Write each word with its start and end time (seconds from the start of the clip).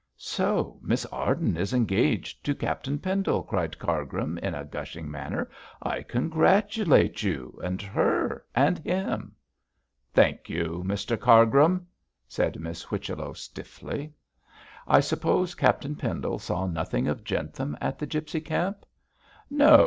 'So 0.17 0.79
Miss 0.81 1.05
Arden 1.11 1.55
is 1.55 1.75
engaged 1.75 2.43
to 2.45 2.55
Captain 2.55 2.97
Pendle,' 2.97 3.43
cried 3.43 3.77
Cargrim, 3.77 4.39
in 4.39 4.55
a 4.55 4.65
gushing 4.65 5.11
manner. 5.11 5.47
'I 5.83 6.01
congratulate 6.01 7.21
you, 7.21 7.59
and 7.63 7.79
her, 7.83 8.43
and 8.55 8.79
him.' 8.79 9.35
'Thank 10.11 10.49
you, 10.49 10.83
Mr 10.87 11.19
Cargrim,' 11.19 11.85
said 12.27 12.59
Miss 12.59 12.81
Whichello, 12.81 13.33
stiffly. 13.33 14.11
'I 14.87 15.01
suppose 15.01 15.53
Captain 15.53 15.95
Pendle 15.95 16.39
saw 16.39 16.65
nothing 16.65 17.07
of 17.07 17.23
Jentham 17.23 17.77
at 17.79 17.99
the 17.99 18.07
gipsy 18.07 18.41
camp?' 18.41 18.87
'No! 19.51 19.77